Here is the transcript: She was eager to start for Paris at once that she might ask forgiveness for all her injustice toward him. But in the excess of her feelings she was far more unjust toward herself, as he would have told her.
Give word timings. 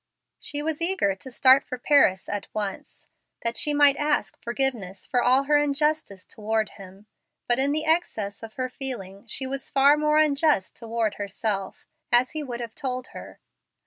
She 0.39 0.63
was 0.63 0.81
eager 0.81 1.13
to 1.13 1.29
start 1.29 1.63
for 1.63 1.77
Paris 1.77 2.27
at 2.27 2.47
once 2.55 3.05
that 3.43 3.55
she 3.55 3.71
might 3.71 3.97
ask 3.97 4.35
forgiveness 4.41 5.05
for 5.05 5.21
all 5.21 5.43
her 5.43 5.57
injustice 5.57 6.25
toward 6.25 6.69
him. 6.69 7.05
But 7.47 7.59
in 7.59 7.71
the 7.71 7.85
excess 7.85 8.41
of 8.41 8.55
her 8.55 8.67
feelings 8.67 9.29
she 9.29 9.45
was 9.45 9.69
far 9.69 9.97
more 9.97 10.17
unjust 10.17 10.75
toward 10.75 11.17
herself, 11.21 11.85
as 12.11 12.31
he 12.31 12.41
would 12.41 12.61
have 12.61 12.73
told 12.73 13.09
her. 13.09 13.39